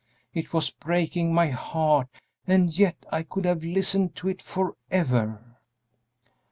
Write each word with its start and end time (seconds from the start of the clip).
It 0.33 0.51
was 0.51 0.71
breaking 0.71 1.31
my 1.31 1.49
heart, 1.49 2.07
and 2.47 2.75
yet 2.75 2.95
I 3.11 3.21
could 3.21 3.45
have 3.45 3.63
listened 3.63 4.15
to 4.15 4.29
it 4.29 4.41
forever!" 4.41 5.45